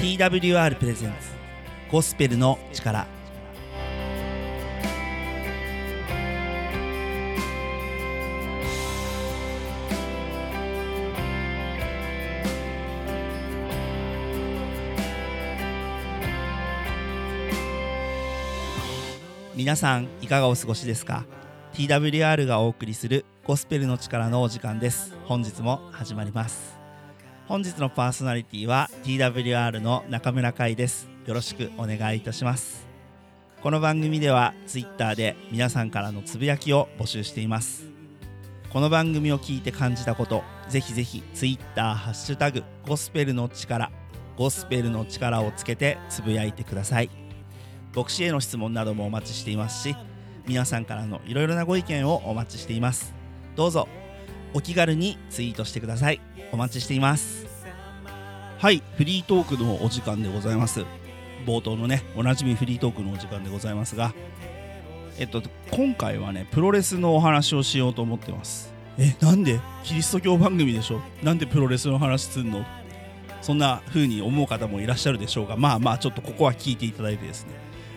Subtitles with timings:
[0.00, 1.28] TWR プレゼンツ
[1.92, 3.06] ゴスペルの力。
[19.54, 21.26] 皆さんいかがお過ごしですか
[21.74, 25.14] ？TWR がお送りするゴスペルの力のお時間です。
[25.26, 26.79] 本日も始まります。
[27.50, 31.10] 本日のパーソナリティは TWR の中村海です。
[31.26, 32.86] よろしくお願いいたします。
[33.60, 37.90] この番組では Twitter で皆さんからのつぶやきを募集しています。
[38.72, 43.90] この番組を聞いて感じたことぜひぜひ Twitter ハッシュタグゴスペルの力
[44.36, 47.10] ゴスペルの力をつけてつぶやいてください。
[47.96, 49.96] 牧師への質問などもお待ちしていますし
[50.46, 53.12] 皆さんからのいろいろなご意見をお待ちしています。
[53.56, 53.88] どうぞ
[54.54, 56.20] お気軽にツイートしてください。
[56.52, 57.46] お待ちしています。
[58.58, 60.84] はいフリートークのお時間でございます。
[61.46, 64.12] 冒頭のねおなじみフリートークのお時間でございますが
[65.18, 68.74] えっと今回はねプロレスのお話をしようと思ってます。
[68.98, 69.60] えなんで？
[69.84, 71.00] キリスト教番組でしょ？
[71.22, 72.64] なんでプロレスの話すんの？
[73.40, 77.52] そんな風に思う方もいらっしゃるでしょうがまあまあちょっとここは聞いていただいてですね。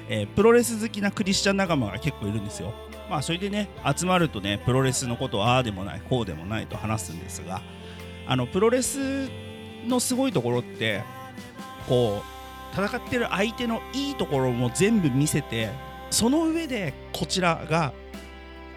[0.08, 2.73] えー、プロレス好きなクリスチャン仲間が結構いるんですよ。
[3.09, 7.62] まあそれでね集まるとねプロレスのことをああでもないこうでもないと話すんですが
[8.28, 9.30] あのプロレス
[9.88, 11.04] のすごいところって
[11.88, 12.34] こう
[12.76, 15.70] 戦ってる相手のいいところも全部見せて
[16.10, 17.94] その上でこちらが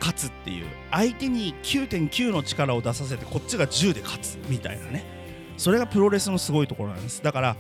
[0.00, 5.04] 勝つっていう相手に9.9の力を出させてこっちが10で勝つみたいなね。
[5.56, 7.22] それがプロレスのすごいところなんです。
[7.22, 7.56] だから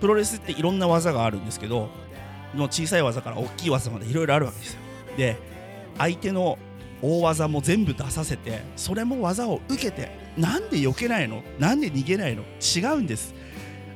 [0.00, 1.88] プロレスっていろんな技があるんですけど
[2.54, 4.80] の小さい技から大きい技までいろいろあるわけですよ。
[5.16, 5.53] で
[5.98, 6.58] 相手の
[7.02, 11.42] 大技も全部出させてそれも技を受けてなんで避けないの？
[11.58, 12.42] なんで逃げないの？
[12.60, 13.34] 違うんです。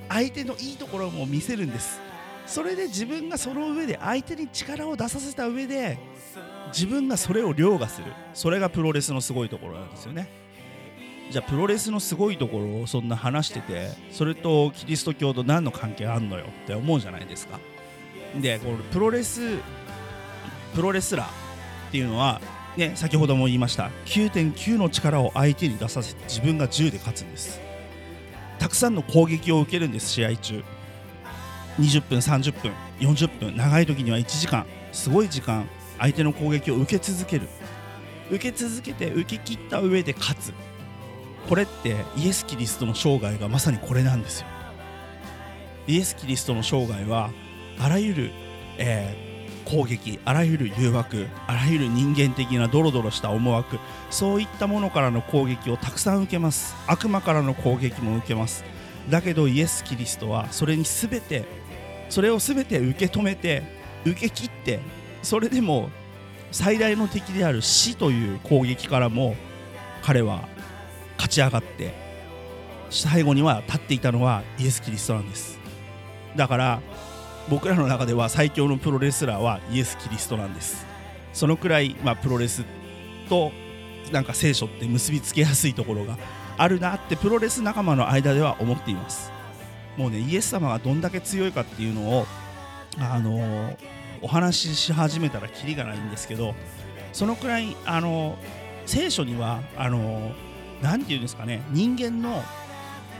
[0.08, 2.00] 相手のいいところも見せるんです。
[2.46, 5.98] それで自分がその上で相手に力を出させた上で
[6.68, 8.12] 自分がそれを凌駕する。
[8.34, 10.28] それがプロレスのすごいところなんですよね。
[11.30, 17.58] じゃあプロレスのすごいところをそんな話しててそれとキリスト教と何の関係あんのよって思うじゃないですか。
[18.40, 19.58] でこのプロレス
[20.74, 21.47] プロレスラー
[21.88, 22.40] っていうのは、
[22.76, 23.90] ね、先ほども言いました。
[24.04, 27.60] 9.9の力を相手に出させて自分が10で勝つんです。
[28.58, 30.62] たくさんの攻撃を受けるんです試合中。
[31.80, 37.48] 20分30分40分長い時には1時間すごい時間相手の攻撃を受け続ける。
[38.30, 40.52] 受け続けて受け切った上で勝つ。
[41.48, 44.46] これってイエス・キリストの生涯がまさにこれなんですよ。
[45.86, 47.30] イエス・キリストの生涯は
[47.78, 48.30] あらゆる、
[48.76, 49.27] えー、
[49.68, 53.78] 攻撃あらゆる誘惑あらゆる人間的なドロドロした思惑
[54.10, 56.74] そういったものからの攻撃をたくさん受けます。
[56.86, 58.64] 悪魔からの攻撃も受けます。
[59.10, 61.44] だけどイエス・キリストはそれに全て
[62.08, 63.62] それを全て受け止めて
[64.04, 64.80] 受け切って
[65.22, 65.90] それでも
[66.50, 69.36] 最大の敵である死という攻撃からも
[70.02, 70.48] 彼は
[71.16, 71.92] 勝ち上がって
[72.88, 75.58] 最後には立っていたのはイエス・キリストなんです。
[76.36, 76.80] だから
[77.48, 80.86] 僕らの中では最強のプロレスラーはイエス・キリストなんです。
[81.32, 82.64] そのくらい、まあ、プロレス
[83.28, 83.52] と
[84.12, 86.18] なんか聖書って結びつけやすいところが
[86.56, 89.32] あるなってプロレス仲間の間では思っています。
[89.96, 92.26] もうねイエス様がどんだけ強いかっていうのを
[92.98, 93.76] あのー、
[94.22, 96.54] お話しし始めたらキリがないんですけど
[97.12, 98.38] そのくらいあのー、
[98.86, 102.42] 聖書にはあのー、て言うんですかね人間の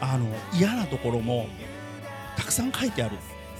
[0.00, 1.48] あの嫌なところも
[2.36, 3.16] たくさん書いてある。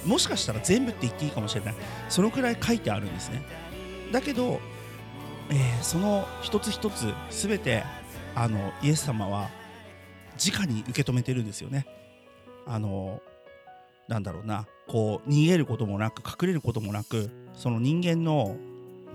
[0.08, 1.74] もしかしたら全部って言っていいかもしれない。
[2.08, 3.42] そのくらい書いてあるんですね。
[4.10, 4.60] だけど、
[5.50, 7.84] えー、その一つ一つ全て
[8.34, 9.50] あのイエス様は
[10.36, 11.86] 直に受け止めてるんですよね。
[12.66, 13.20] あの
[14.08, 14.66] なんだろうな。
[14.86, 18.56] こう逃げることもなく隠れることもなくその人間の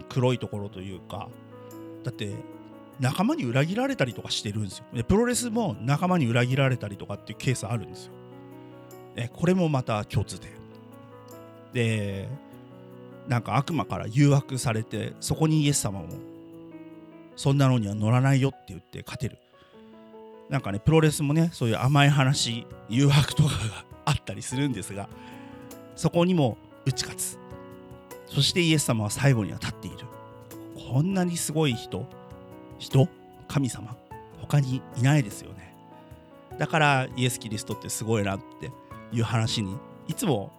[0.10, 1.30] 黒いところというか
[2.04, 2.36] だって
[3.00, 4.86] 仲間に裏切られたりとかしてるんですよ。
[4.94, 8.14] でプロレスも仲間に裏切られたりとかっていうケースあるんですよ。
[9.16, 10.63] えこれもまた共通点。
[11.74, 12.30] で
[13.28, 16.08] なんか悪魔から誘惑されてそこにイエス様も
[17.36, 19.38] そんなのには乗らないよって言って勝てる。
[20.50, 25.10] なんかねプロレスもねそういう甘い話誘惑とかがあったりするんですが
[25.96, 27.40] そこにも打ち勝つ。
[28.28, 30.06] そしてイエス様は最後には立っている。
[30.92, 32.06] こんなにすごい人
[32.78, 33.08] 人？
[33.48, 33.96] 神様？
[34.42, 35.74] 他にいないですよね。
[36.60, 38.70] だからイエス・キリストってすごいなって
[39.12, 39.78] いう話に
[40.08, 40.52] いつも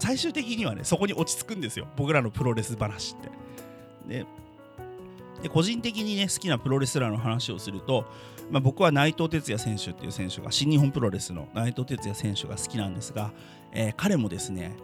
[0.00, 3.28] 最終的にはねそこに落ち着くんですよ僕らのプロレス話って。
[4.08, 4.26] で
[5.42, 8.04] で個人的にね好きなプロレスラーの話をすると、
[8.50, 13.32] まあ、僕は内藤哲也選手っていう選手が新日本プロレスの内藤哲也選手が好きなんですが、
[13.72, 14.76] えー、彼もですね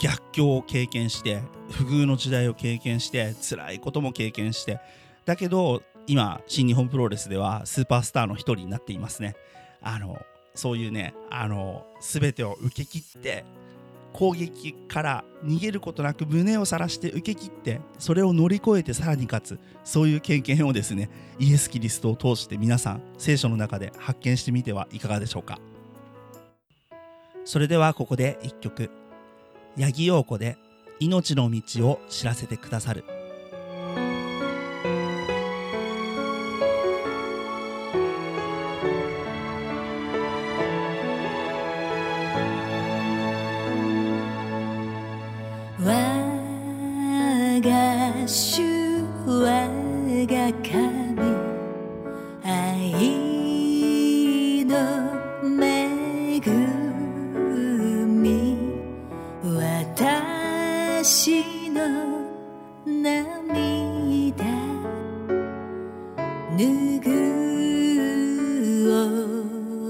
[0.00, 4.80] 逆境を経験して不遇の時代を経験して辛いことも経験して
[5.24, 9.36] だけど今新日本プロレスではスーパースターの一人になっていますね
[9.82, 10.18] あの
[10.54, 13.44] そういうねあの全てを受け切って
[14.16, 19.58] 攻撃から逃げることなく胸をさらして受け切ってそれを乗り越えてさらに勝つ。
[19.84, 25.58] そういう経験をですねイエス・キリストを通して皆さん聖書の中で発見してみてはいかがでしょうか。
[27.44, 28.90] それではここで1曲。
[29.78, 30.56] 八木陽子で
[30.98, 33.04] 命の道を知らせてくださる。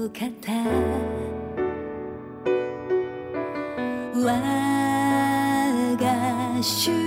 [0.09, 0.29] 方
[4.15, 7.06] 我が主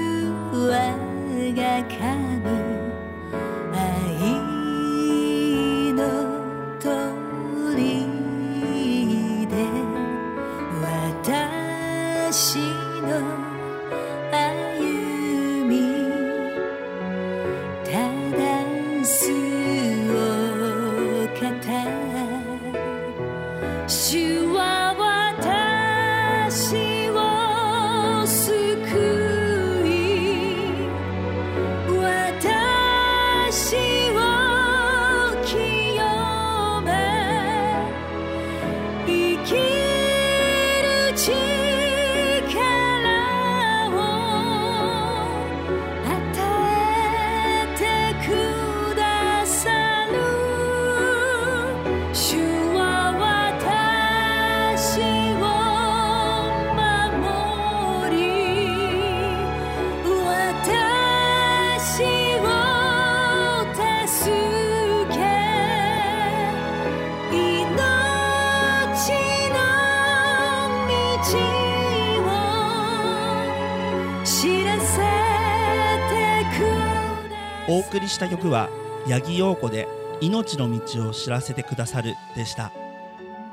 [78.11, 78.69] した曲は
[79.07, 79.89] 八木陽子で
[80.21, 82.73] 命の道を知らせてくださるでした。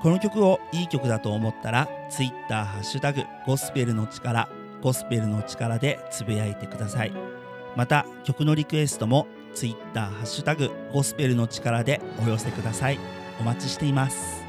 [0.01, 4.48] この曲をいい曲だと思ったら Twitter ハッシュタグゴスペルの力
[4.81, 7.13] ゴスペルの力でつぶやいてください。
[7.75, 13.00] また曲のリクエストも Twitter ハッシュタグゴスペルの力でお寄せください。
[13.39, 14.45] お待ちしています。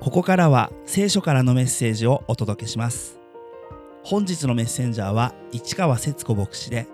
[0.00, 3.18] ここからは聖書からのメッセージをお届けします。
[4.02, 6.86] 本日のメッセンジャーは市川節子牧師で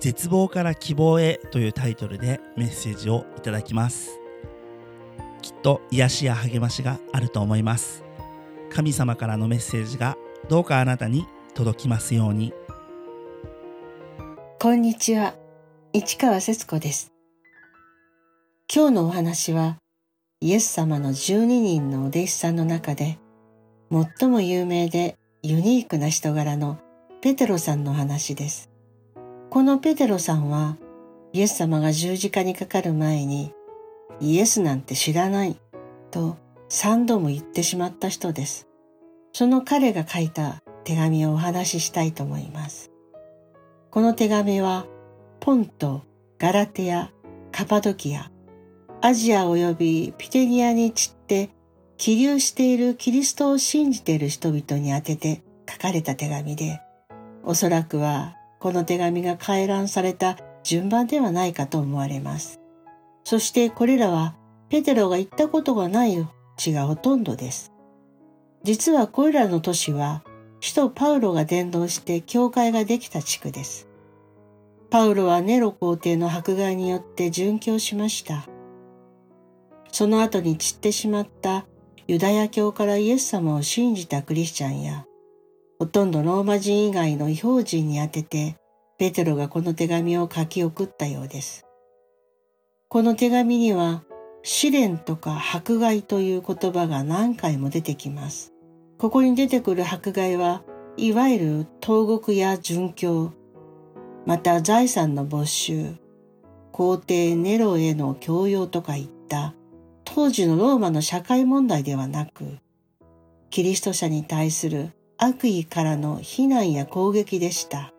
[0.00, 4.18] 絶望から希望へというタイトルでメッセージをいただきます。
[5.42, 8.02] きっと癒しや励ましがあると思います。
[8.70, 10.16] 神様からのメッセージが
[10.48, 12.54] どうかあなたに届きますように。
[14.58, 15.34] こんにちは。
[15.92, 17.12] 市川節子です。
[18.74, 19.76] 今日のお話は
[20.40, 23.18] イエス様の12人のお弟子さんの中で
[24.18, 26.78] 最も有名でユニークな人柄の
[27.20, 28.69] ペテロさんの話です。
[29.50, 30.76] このペテロさんは
[31.32, 33.52] イエス様が十字架にかかる前に
[34.20, 35.56] イエスなんて知らない
[36.12, 36.38] と
[36.68, 38.68] 三度も言ってしまった人です。
[39.32, 42.92] その彼が書いた手紙をお話ししたいと思います。
[43.90, 44.86] この手紙は
[45.40, 46.02] ポント、
[46.38, 47.10] ガラテヤ、
[47.50, 48.30] カパドキア、
[49.00, 51.50] アジア及びピテニアに散って
[51.96, 56.80] 起立しているキリストを信じている人々に宛てて書かれた手紙で、
[57.42, 62.60] おそらくはこの手紙が回覧された順番ではないかと思われます。
[63.24, 64.36] そしてこれらは
[64.68, 67.72] ペテロが行ったことがない地がほとんどです。
[68.62, 70.22] 実はこれらの都市は
[70.60, 73.88] 首都パウロが伝道して教会ができた地区です。
[74.90, 78.46] パウロはネロ皇帝の迫害によって殉教しました。
[79.90, 81.66] その後に散ってしまった
[82.06, 85.06] ユダヤ教からイエス様を信じたクリスチャンや
[85.80, 88.56] ほとんどローマ人以外の異邦人に宛てて、
[88.98, 91.64] ペテロがこの手紙を書き送ったようです。
[92.88, 94.04] この手紙には、
[94.42, 98.52] 試練とか迫害という言葉が何回も出てきます。
[98.98, 100.64] ここに出てくる迫害は、
[100.98, 103.32] いわゆる投獄や殉教、
[104.26, 105.94] また財産の没収、
[106.72, 109.54] 皇帝ネロへの強要とかいった
[110.04, 112.58] 当時のローマの社会問題ではなく、
[113.48, 117.92] キリスト者に対する悪意からの非難や攻撃でした。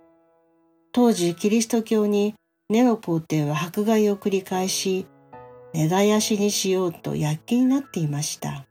[0.91, 2.33] 当時キリスト教に
[2.67, 5.05] ネロ皇帝は迫害を繰り返し、
[5.71, 8.65] 根絶やしにしようと躍起になっていました。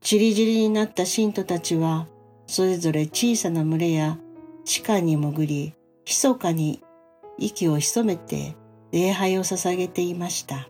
[0.00, 2.08] ちりぢりになった信徒たちは、
[2.48, 4.18] それぞれ小さな群れや
[4.64, 6.82] 地下に潜り、密かに
[7.38, 8.56] 息を潜めて
[8.90, 10.68] 礼拝を捧げていました。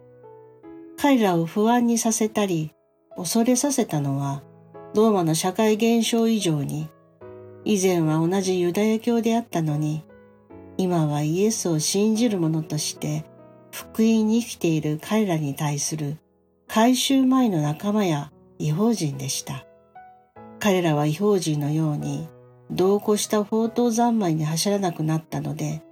[0.98, 2.70] 彼らを不安にさせたり、
[3.16, 4.42] 恐れさせたのは、
[4.94, 6.88] ローマの社会現象以上に、
[7.64, 10.04] 以前は同じユダヤ教であったのに、
[10.76, 13.24] 今はイエスを信じる者として
[13.70, 16.18] 福音に生きている彼らに対する
[16.66, 19.64] 改宗前の仲間や違法人でした。
[20.58, 22.28] 彼らは違法人のように
[22.70, 25.82] 同行した宝刀三昧に走らなくなったので、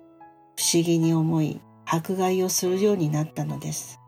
[0.56, 3.98] 不思議に思い迫害をするようになったのです。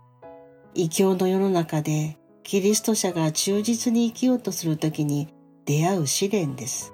[0.75, 5.29] 異教の世の中でキリスト者が忠実に生きようとするときに
[5.65, 6.93] 出会う試練です。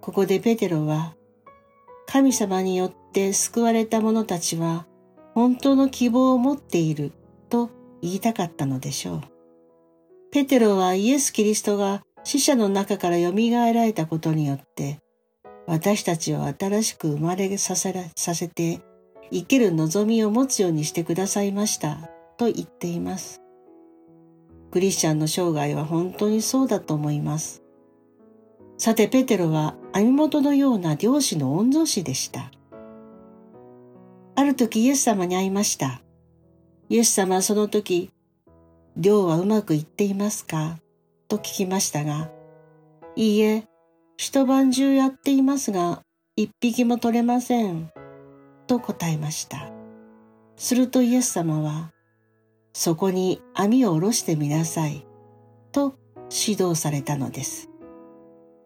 [0.00, 1.14] ここでペテロは
[2.06, 4.86] 神様によって救われた者たちは
[5.34, 7.12] 本当の希望を持っている
[7.48, 7.70] と
[8.02, 9.20] 言いたかったのでしょう。
[10.30, 15.00] ペテロはイエス・キリストが死者の中から蘇られたことによって
[15.66, 18.80] 私たちを新しく生まれさせさせて
[19.30, 23.41] 生きる望みを持つようにしてくださいましたと言っています。
[24.72, 27.62] クリスチャンの生涯は本当にそうだと思います。
[28.78, 32.50] さてペテロは網元のような漁師の御曹司でした。
[34.34, 36.00] ある時イエス様に会いました。
[36.88, 38.10] イエス様はその時、
[38.96, 40.78] 漁はうまくいっていますか？
[41.28, 42.30] と聞きましたが、
[43.14, 43.64] いいえ、
[44.16, 46.02] 一晩中やっていますが、
[46.34, 47.90] 一匹も取れません。
[48.66, 49.70] と答えました。
[50.56, 51.92] するとイエス様は、
[52.72, 55.06] そこに網を下ろしてみなさい。
[55.72, 55.94] と
[56.30, 57.70] 指導されたのです。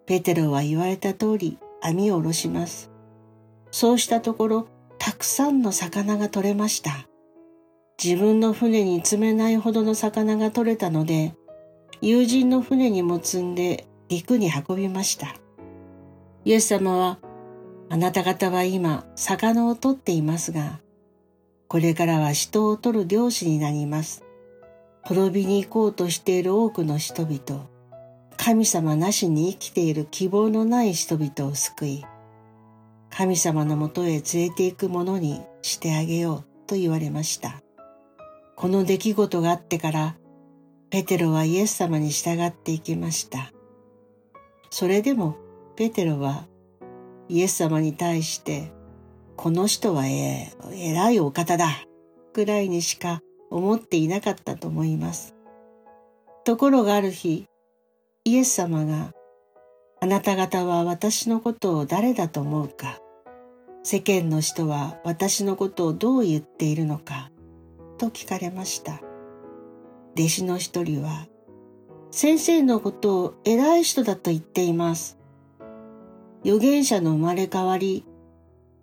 [0.07, 2.91] ペテロは言われた通り網を下ろします。
[3.71, 7.09] そうしたところ、たくさんの魚が取れました。
[8.03, 11.35] 自分の船に積めないほどの魚が取れたので、
[12.01, 15.35] 友人の船にも積んで陸に運びました。
[16.45, 17.19] イエス様は、
[17.89, 20.81] あなた方は今、魚を取っていますが、
[21.69, 24.25] これからは人を取る漁師になります。
[25.03, 27.69] 滅びに行こうとしている多くの人々、
[28.37, 32.05] 神様なしに生きている希望のない人々を救い、
[33.11, 37.63] 神様のもとへ連れて行くものにしてあげようと言われました。
[38.57, 40.17] この出来事があってから、
[40.91, 43.53] ペテロはイエス様に従っていきました。
[44.71, 45.37] それでも
[45.77, 46.47] ペテロは
[47.29, 48.73] イエス様に対して、
[49.37, 51.69] この人はええ、偉いお方だ、
[52.33, 55.35] くらいにしか思っていなかったと思います。
[56.45, 57.47] ところがある日、
[58.25, 59.13] イエス様が
[60.01, 62.99] あなた方は私のことを誰だと思うか。
[63.83, 67.31] 世間の人は私のことをどう言っているのか
[67.99, 69.01] と聞かれました。
[70.15, 71.29] 弟子の一人は
[72.11, 75.19] 先生のことを偉い人だと言っています。
[76.45, 78.05] 預言者の生まれ変わり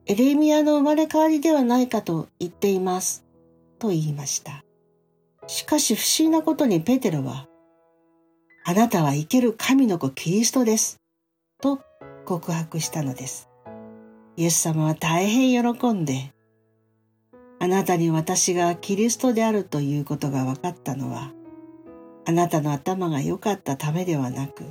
[0.05, 3.25] エレミアの生まれ変わりではないかと言っています
[3.79, 4.63] と言いました
[5.47, 7.47] しかし不思議なことにペテロは
[8.65, 11.01] あなたは生ける神の子キリストです。
[11.61, 11.81] と
[12.25, 13.49] 告白したのです。
[14.37, 16.33] イエス様は大変喜んで、
[17.59, 21.33] あなたに私がキリストであるということが分かったのは、
[22.25, 24.63] あなたの頭が良かったためではなく、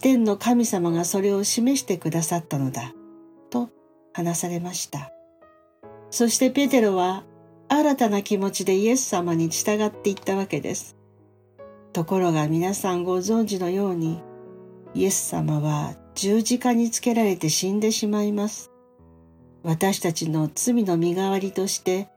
[0.00, 2.92] 天の神様がそれを示してくださったのだ、
[4.14, 5.12] 話されました。
[6.10, 7.24] そしてペテロは
[7.68, 10.96] 新たな気持ちでイエス様に従っていったわけです。
[11.92, 14.22] ところが皆さんご存知のように、
[14.94, 18.70] イエス様は十字架につけられて死んでしまいます。
[19.64, 22.08] 私たちの罪の身代わりとして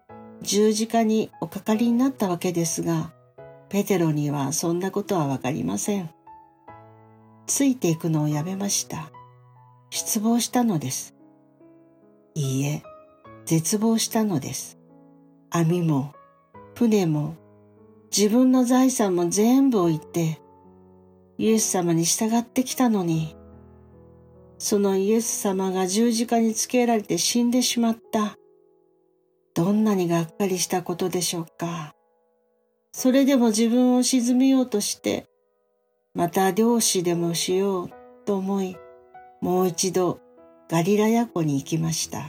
[0.42, 3.14] 十字架におかかりになったわけですが、
[3.70, 6.10] ペテロにはそんなことはわかりません。
[7.48, 9.12] ついていくのをやめました。
[9.90, 11.17] 失望したのです。
[12.38, 12.84] いいえ、
[13.46, 14.78] 絶望したのです。
[15.50, 16.14] 網も、
[16.76, 17.36] 船も、
[18.16, 20.40] 自分の財産も全部置いて、
[21.40, 23.36] イエス様に従ってきたのに、
[24.60, 28.38] そのイエス様が十字架につけられて死んでしまった。
[29.56, 31.96] どんなにがっかりしたことでしょうか。
[32.92, 35.26] それでも自分を沈めようとして、
[36.14, 37.90] また漁師でもしよう
[38.28, 38.78] と思い、
[39.42, 40.20] もう一度
[40.70, 42.26] ガリラヤ湖に行きました。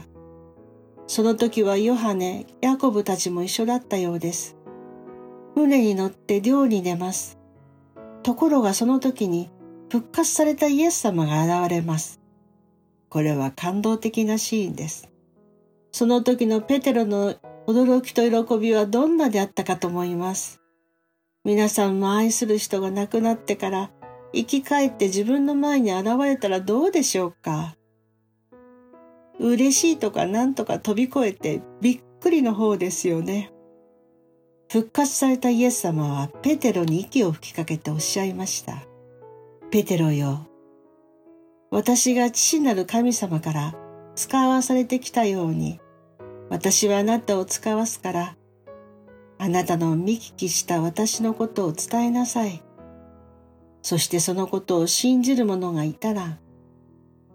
[1.06, 4.56] その時はヨハネ、ヤコブたちも一緒だったようです。
[5.54, 7.38] 船に乗って漁に出ます。
[8.22, 9.50] ところがその時に
[9.90, 12.20] 復活されたイエス様が現れます。
[13.08, 15.10] これは感動的なシーンです。
[15.92, 17.34] その時のペテロの
[17.66, 20.60] 驚きと喜びはどんなであったかと思います。
[21.44, 23.90] 皆さんも愛する人が亡くなってから
[24.34, 27.77] 生き返って自分の前に現れたらどうでしょうか
[29.38, 33.52] 嬉しいとか何とか飛び越えてびっくりの方ですよね。
[34.70, 38.82] 復活されたイエス様はペテロに息を吹きかけておっしゃいました。
[39.70, 40.46] ペテロよ。
[41.70, 43.74] 私が父なる神様から
[44.14, 45.80] 使わされてきたように、
[46.50, 48.36] 私はあなたを使わすから、
[49.38, 52.62] あなたの見聞きした私のことを伝えなさい。
[53.82, 56.38] そしてそのことを信じる者がいたら、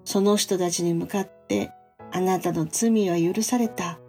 [0.04, 1.72] その人たちに向かって
[2.16, 4.00] あなたの罪は許された。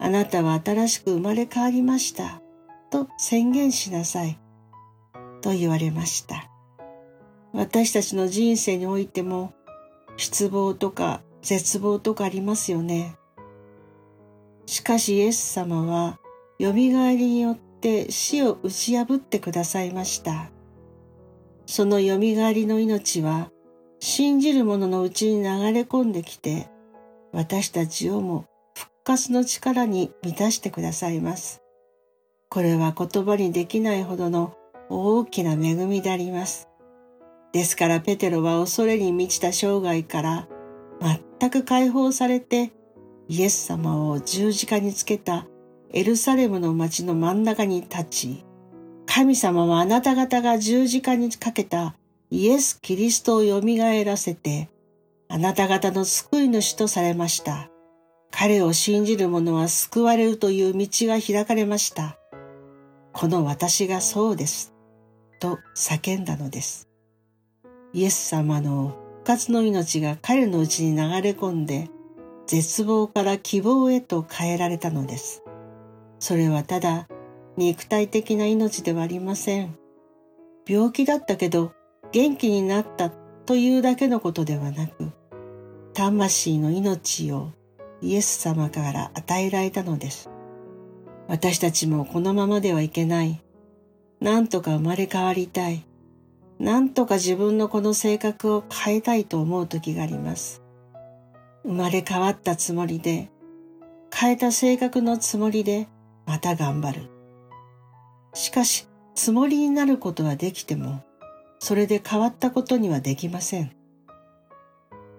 [0.00, 2.42] あなたは新しく生まれ変わりました。
[2.90, 4.40] と宣言しなさい。
[5.40, 6.50] と言われました。
[7.52, 9.54] 私たちの人生においても
[10.16, 13.16] 失望とか絶望とかありますよね。
[14.66, 16.18] しかしイエス様は
[16.58, 20.50] 蘇りによって死を打ち破ってくださいました。
[21.66, 23.52] その蘇りの命は
[24.00, 26.68] 信じる者のうちに流れ込んできて
[27.36, 31.60] 私たちをも復活の力に満たしてくださいます。
[32.48, 34.56] これは言葉にできないほどの
[34.88, 36.70] 大きな恵みであります。
[37.52, 40.48] ですからペテロは恐れに満ちた生涯から
[41.38, 42.72] 全く解放されて
[43.28, 45.46] イエス様を十字架につけた
[45.92, 48.44] エルサレムの町の真ん中に立ち、
[49.04, 51.96] 神様はあなた方が十字架にかけた
[52.30, 53.60] イエス・キリストを蘇
[54.06, 54.70] らせて、
[55.28, 57.68] あなた方の救い主とされました。
[58.30, 62.18] 彼を信じる者は救われるという道が開かれました。
[63.12, 64.74] この私がそうです。
[65.40, 66.88] と叫んだのです。
[67.92, 68.88] イエス様の
[69.24, 71.90] 復活の命が彼のうちに流れ込んで、
[72.46, 75.42] 絶望から希望へと変えられたのです。
[76.18, 77.08] それはただ
[77.56, 79.76] 肉体的な命ではありません。
[80.66, 81.72] 病気だったけど
[82.12, 83.10] 元気になった
[83.46, 85.12] というだけのことではなく、
[85.94, 87.52] 魂の命を
[88.02, 90.30] イエス様から与えられたのです。
[91.28, 93.40] 私たちもこのままではいけない。
[94.20, 95.84] なんとか生まれ変わりたい。
[96.58, 100.62] なんとか自分のこの性格を変えたいと思う時があります。
[101.64, 103.30] 生まれ変わったつもりで、
[104.12, 105.88] 変えた性格のつもりで、
[106.26, 107.10] また頑張る。
[108.34, 111.02] しかし、つもりになることはできても、
[111.58, 113.72] それで変わったことにはできません。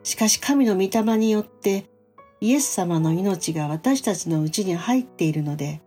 [0.04, 1.90] しかし神の御霊によって
[2.40, 5.82] イエス様の命が私たちのうちに入っているので、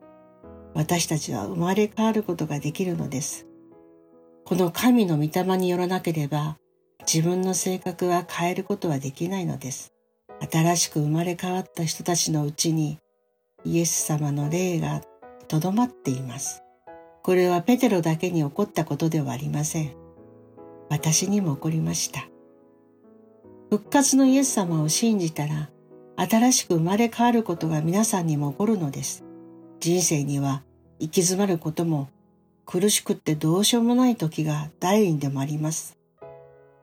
[0.74, 3.46] 私たちは生まれ変わることができるのです。
[4.44, 6.58] この神の御霊によらなければ、
[7.00, 9.92] 自分の性格は変えることはできないのです。
[10.50, 12.98] 新しく生まれ変わった人たちのうちに
[13.64, 15.02] イエス様の霊が
[15.48, 16.62] とどまっています。
[17.22, 19.99] これはペテロだけに起こったことではありません。
[20.90, 22.28] 私にも起こりました。
[23.70, 25.70] 復活のイエス様を信じたら、
[26.16, 29.24] 新しく生まれ変わることが皆さんにも起こるのです。
[29.78, 30.62] 人生には
[30.98, 32.10] 行き詰まることも
[32.66, 35.96] 苦しくってどうしようもない時が誰にでもあります。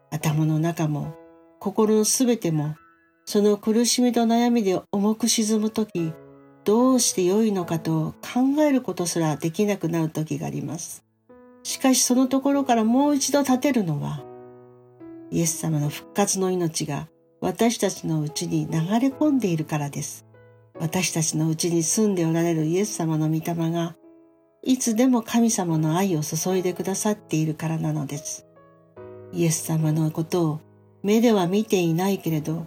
[0.09, 1.13] 頭の中も
[1.59, 2.75] 心のすべても
[3.25, 6.13] その苦しみと悩みで重く沈むとき、
[6.63, 11.06] どうして良いのかと考えることすらできなくなる時があります。
[11.67, 14.23] しかしそのところからもう一度立てるのは、
[15.31, 17.09] イエス様の復活の命が
[17.41, 20.25] 私たちのうちに流れ込んでいるからです。
[20.79, 23.97] 私たちのうちに住んでおられるイエス様の御霊が、
[24.63, 28.47] いつでも神様の愛を注いでくださっているからなのです。
[29.33, 30.61] イエス様のことを
[31.03, 32.65] 目では見ていないけれど、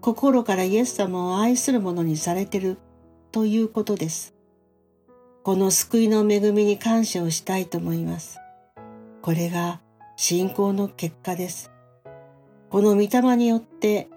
[0.00, 2.78] 心からイエス様を愛するものにされている
[3.30, 4.31] ということです。
[5.44, 8.38] この救いの恵みに感謝をしたいと思います。
[9.22, 9.80] これが
[10.16, 11.72] 信仰の結果です。
[12.70, 14.08] この御霊によって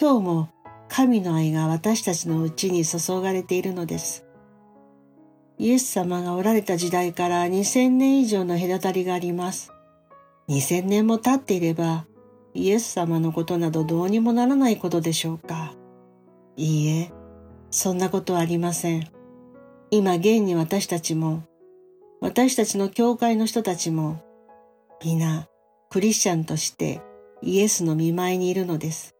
[0.00, 0.48] 今日も
[0.88, 4.24] 神の愛が私たちのうちに注がれているのです。
[5.58, 9.72] イエス様がおられた時代から2000年以上の隔たりがあります。
[10.48, 12.06] 2000年も経っていれば
[12.54, 15.74] イエス様のことなどどうにもならないことでしょうか
[16.56, 17.12] いいえ、
[17.70, 19.21] そんなことはありません。
[19.94, 21.44] 今現に私たちも、
[22.22, 24.24] 私たちの教会の人たちも、
[25.04, 25.50] 皆
[25.90, 27.02] クリスチャンとして
[27.42, 29.14] イエスの見舞いにいるのです。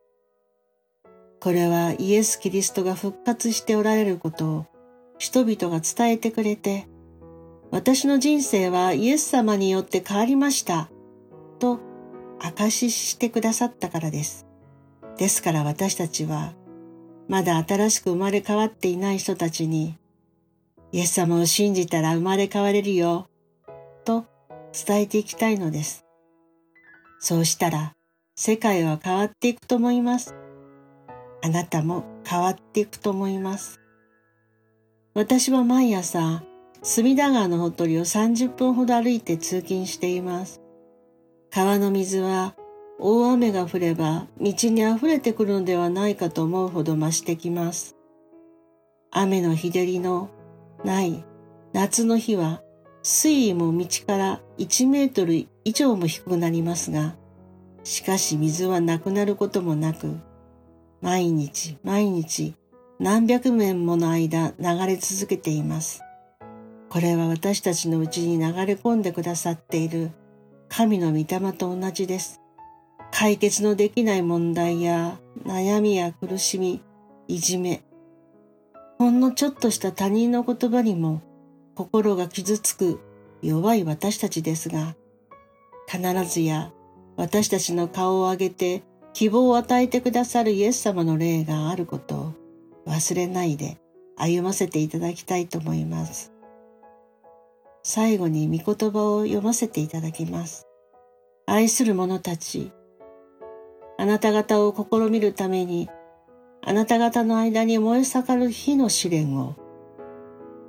[1.41, 4.67] これはイエス・キリストが復活しておられることを
[5.19, 6.87] 人々が伝えてくれて、
[7.71, 10.89] 私の人生はイエス様によって変わりました、
[11.59, 11.81] と
[12.41, 14.47] 証ししてくださったからです。
[15.19, 16.55] ですから私たちは、
[17.29, 19.99] まだ新しく生まれ変わっていない人たちに、
[20.93, 23.27] イエス様を信じたら生まれ変われるよ、
[24.05, 24.27] と
[24.87, 26.05] 伝えていきたいのです。
[27.19, 27.95] そうしたら、
[28.37, 30.35] 世界は変わっていくと思います。
[31.43, 33.81] あなたも変わっていくと思います。
[35.15, 36.43] 私は毎朝、
[36.83, 40.61] 隅田川のほとりを30分ほど歩いて通勤しています。
[41.51, 42.55] 川の水は
[42.99, 47.97] 大雨が降れば道に溢れてくるのではないかと思うほど増してきます。
[49.11, 50.31] 雨の日照りの
[50.85, 51.25] ない
[51.73, 52.63] 夏の日は
[53.03, 57.17] 水位も道から1メートル以上も低くなりますが、
[57.85, 60.19] しかし水はなくなることもなく、
[61.01, 62.55] 毎日毎日
[63.01, 66.03] 何百年もの間流れ続けています。
[66.89, 70.11] これは私たちのうちに流れ込んでくださっている
[70.69, 72.41] 神の御霊と同じです。
[73.11, 76.83] 解決のできない問題や悩みや苦しみ、
[77.29, 77.83] いじめ、
[79.03, 81.23] ほんのちょっとした他人の言葉にも
[81.75, 83.01] 心が傷つく
[83.43, 84.95] 弱い私たちですが、
[85.89, 86.01] 必
[86.33, 86.71] ずや
[87.17, 92.35] 私たちの顔を上げて希望を与えてくださるイエス様の霊があることを
[92.87, 93.81] 忘れないで
[94.17, 96.33] 歩ませていただきたいと思います。
[97.83, 100.69] 最後に御言葉を読ませていただきます。
[101.47, 102.71] 愛する者たち、
[103.99, 105.91] あなた方を試みるために、
[106.65, 109.57] あなた方の間に燃え盛る火の試練を、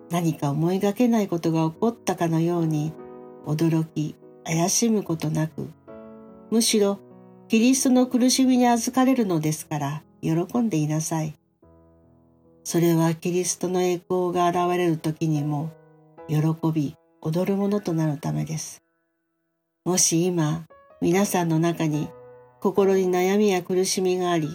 [0.10, 2.94] 何か思いがけないことが起こったかのように、
[3.46, 5.70] 驚き、怪しむことなく、
[6.50, 7.00] むしろ、
[7.48, 11.36] キリストの苦しみに預かれるのですから、喜んでいなさい。
[12.64, 15.72] それはキリストの栄光が現れる時にも、
[16.28, 16.38] 喜
[16.74, 18.82] び、踊るものとなるためです。
[19.86, 20.66] もし今、
[21.02, 22.10] 皆さんの中に
[22.62, 24.48] 心に悩みや苦しみがあり、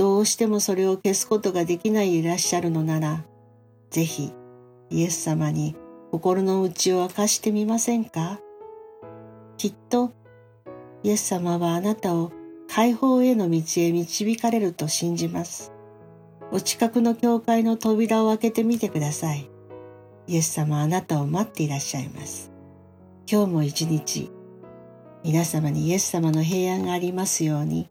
[0.00, 3.26] どうしてもそれを消すことができないいらっしゃるのなら、
[3.90, 4.32] ぜひ
[4.88, 5.76] イエス様に
[6.10, 8.40] 心の内を明かしてみませんか？
[9.58, 10.10] きっと
[11.02, 12.32] イエス様はあなたを
[12.66, 15.70] 解放への道へ導かれると信じます。
[16.50, 19.50] お近くの教会の扉を開けてみてください。
[20.26, 22.50] イエス様あなたを待っていらっしゃいます。
[23.30, 24.30] 今日も一日
[25.22, 27.90] 皆様にイエス様の平安がありますように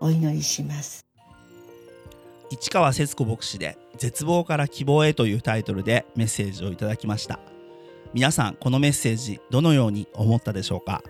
[0.00, 1.06] お祈りします
[2.52, 7.38] 市川節子牧師で絶望から希望へというタイトルでメッセージをいただきました。
[8.12, 11.04] 皆さんこのメッセージどのように思ったでしょうか？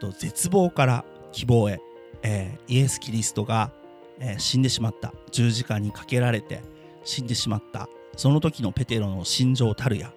[0.00, 1.80] と絶望から希望へ、
[2.22, 3.70] えー、イエス・キリストが、
[4.18, 5.12] えー、死んでしまった。
[5.30, 6.62] 十字架にかけられて
[7.04, 7.88] 死んでしまった。
[8.16, 10.12] その時のペテロの心情たるや。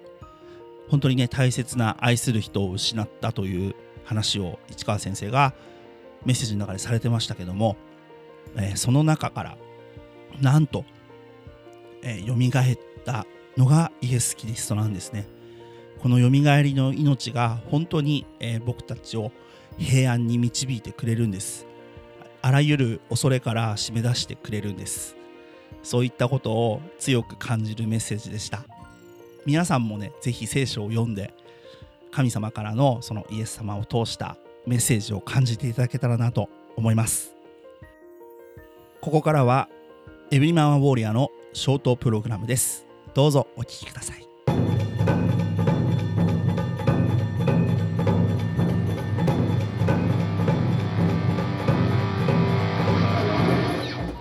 [0.90, 3.76] 本当にね大切な愛する人を失ったという
[4.06, 5.54] 話を市川先生が
[6.26, 7.78] メッセージの中でされてましたけども、
[8.56, 9.58] えー、その中から
[10.40, 10.86] なんと、
[12.04, 13.26] えー、蘇った
[13.58, 15.28] のがイエス・キリストなんですね。
[16.02, 19.32] この蘇りの命が本当に、えー、僕たちを
[19.78, 21.66] 平安に導いてくれるんです。
[22.42, 25.16] あらゆる恐れから締め出してくれるんです。
[25.84, 28.64] そういったことを強く感じるメッセージでした。
[29.46, 31.34] 皆さんもね、ぜひ聖書を読んで、
[32.12, 37.34] 神様からのそのイエス様を通したメッセージを感じていただけたらなと思います
[39.00, 39.70] ここからは
[40.34, 42.86] エブリマンウォーリアのショートプログラムです。
[43.14, 44.26] どうぞお聴きください。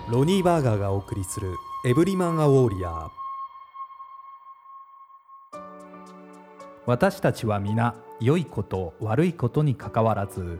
[0.09, 2.89] ロニー・バーガーがお送りするエブリマン・ア・ウォーリア。
[2.89, 3.09] ー
[6.87, 10.59] 私たちは皆良いこと悪いことにかかわらず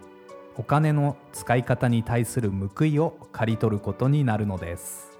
[0.55, 5.10] お金の使い方に対する報いを刈り取ることになるのです。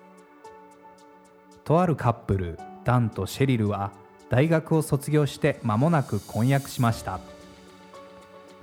[1.71, 3.93] とあるカップルダンとシェリルは
[4.27, 7.21] 大学を卒業して間もなく婚約しました。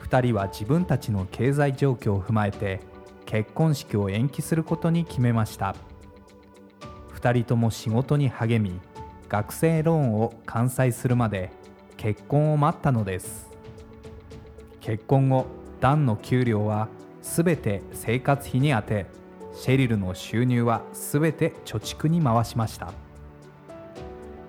[0.03, 2.81] 2人は自分たちの経済状況を踏まえて
[3.25, 5.75] 結婚式を延期することに決めました。
[7.15, 8.79] 2人とも仕事に励み
[9.31, 11.51] 学生ローンを完済するまで
[11.97, 13.49] 結婚を待ったのです。
[14.83, 15.47] 結婚後
[15.81, 16.89] ダンの給料は
[17.23, 19.07] 全て生活費に充て
[19.61, 22.93] シェリルの収入は全て貯蓄に回しました。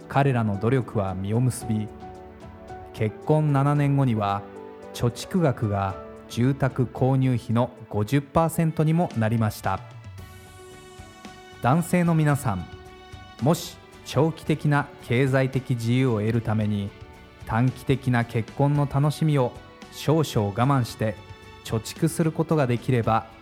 [0.08, 1.88] 彼らの努力は実を結び
[2.94, 4.44] 結婚7年後には
[4.94, 5.96] 貯蓄額が
[6.30, 9.80] 住宅購入費の50%にもなりました。
[11.64, 12.68] 男性の皆さん
[13.42, 16.92] もし長期的な経済的自由を得るために
[17.48, 19.54] 短期的な結婚の楽しみを
[19.92, 21.16] 少々我慢して
[21.66, 23.39] 貯蓄することができれば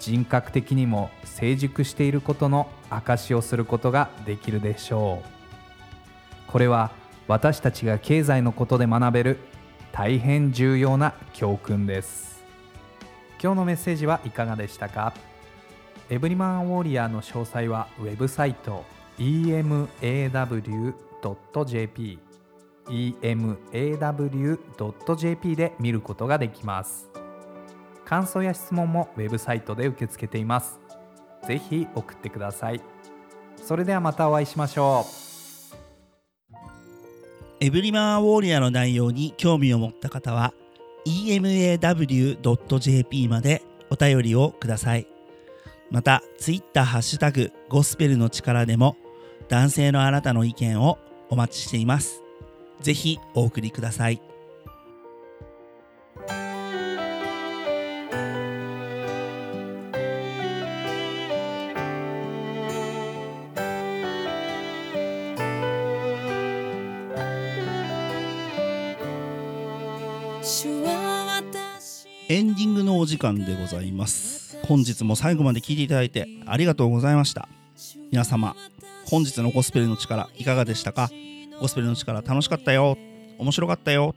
[0.00, 5.28] 人格的にも成熟していることの証しをすることができるでしょう。
[6.50, 6.92] これは
[7.26, 9.38] 私たちが経済のことで学べる
[9.92, 12.44] 大変重要な教訓です。
[13.42, 15.12] 今日のメッセージはいかがでしたか？
[16.10, 18.84] エブリマンウォーリアーの詳細はウェブサイト
[19.18, 19.88] emaw.jp
[23.22, 27.08] emaw.jp で見ることができます。
[28.04, 30.78] 感想や質問もウェブサイトで受け付けています。
[31.46, 32.80] ぜひ送ってください。
[33.56, 35.24] それではまたお会いしましょう。
[37.60, 40.52] エブリマンウォーリアの内容に興味を持った方は
[41.06, 41.68] emaw.jp
[43.28, 45.06] までお便りをください。
[45.90, 48.96] またツイッターハッシュタグゴスペルの力でも
[49.48, 50.98] 男性のあなたの意見を
[51.30, 52.22] お待ちしています。
[52.80, 54.20] ぜひお送りください。
[73.14, 74.58] 時間でございます。
[74.66, 77.48] 本日も最後まで聞いていただいてありがとうございました。
[78.10, 78.56] 皆様
[79.06, 81.10] 本日のゴスペルの力いかがでしたか？
[81.60, 82.98] ゴスペルの力楽しかったよ。
[83.38, 84.16] 面白かったよ。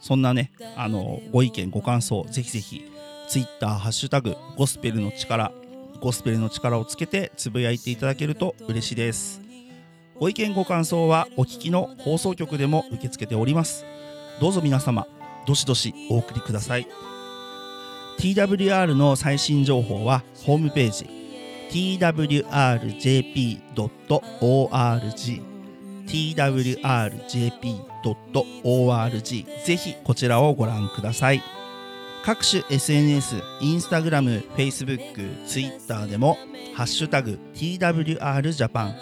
[0.00, 2.82] そんなねあのご意見ご感想ぜひぜひ
[3.28, 5.52] Twitter ハッシュタグゴスペルの力
[6.00, 9.42] ゴスペルの力をつけてつぶやいていただけると嬉しいです。
[10.18, 13.84] ご意見ご感想はお聞きの放送局でも受け付けております。
[14.40, 15.06] どうぞ皆様
[15.46, 16.86] どしどしお送りください。
[18.20, 21.08] TWR の最新情報はホームページ
[21.70, 22.50] twrjp.org
[26.06, 26.84] twrjp.org
[29.64, 31.42] ぜひこちらをご覧ください。
[32.22, 36.36] 各種 SNS、インスタグラム、Facebook、Twitter でも
[36.74, 38.94] ハッシュタグ TWRJAPAN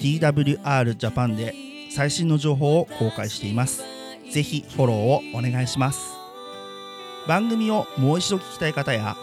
[0.00, 1.54] TWRJAPAN で
[1.90, 3.84] 最新の情報を公開しています。
[4.32, 6.23] ぜひフォローをお願いします。
[7.26, 9.16] 番組をもう一度聞きたい方や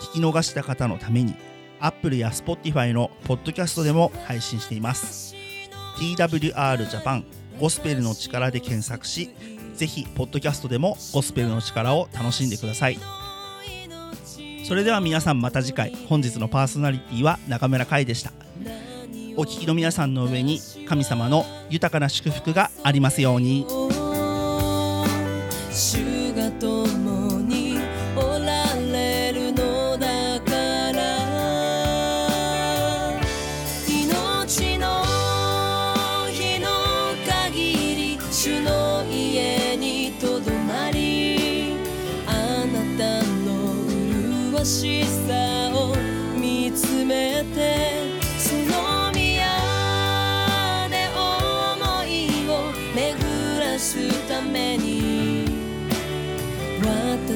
[0.00, 1.34] 聞き逃した方のために
[1.80, 5.34] Apple や Spotify のポッドキャストでも配信しています。
[5.98, 7.24] TWR ジャパン
[7.60, 9.30] ゴスペルの力で検索し
[9.74, 12.98] ぜひポッドキャストでもゴスペルの力を楽しんでください。
[14.64, 15.94] それでは皆さんまた次回。
[16.08, 18.32] 本日のパーソナリティは中村海でした。
[19.36, 23.66] お聞きの皆さんの上に神様の豊かな祝福がありますように。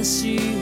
[0.09, 0.58] 私